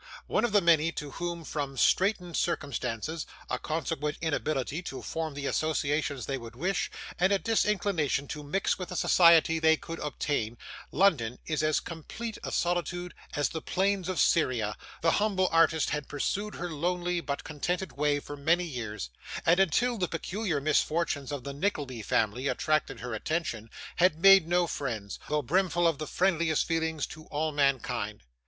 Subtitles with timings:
[0.25, 5.45] One of the many to whom, from straitened circumstances, a consequent inability to form the
[5.45, 6.89] associations they would wish,
[7.19, 10.57] and a disinclination to mix with the society they could obtain,
[10.91, 16.07] London is as complete a solitude as the plains of Syria, the humble artist had
[16.09, 19.11] pursued her lonely, but contented way for many years;
[19.45, 24.65] and, until the peculiar misfortunes of the Nickleby family attracted her attention, had made no
[24.65, 28.23] friends, though brimful of the friendliest feelings to all mankind.